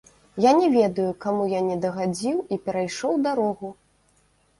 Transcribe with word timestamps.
Я 0.43 0.51
не 0.59 0.69
ведаю, 0.75 1.09
каму 1.25 1.43
я 1.51 1.59
не 1.67 1.75
дагадзіў 1.83 2.37
і 2.57 2.59
перайшоў 2.69 3.13
дарогу. 3.29 3.69